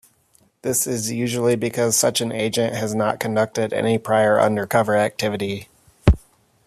This 0.63 0.87
is 0.87 1.11
usually 1.11 1.55
because 1.55 1.95
such 1.95 2.21
an 2.21 2.31
agent 2.31 2.73
has 2.73 2.95
not 2.95 3.19
conducted 3.19 3.71
any 3.71 3.99
prior 3.99 4.41
undercover 4.41 4.97
activity. 4.97 5.67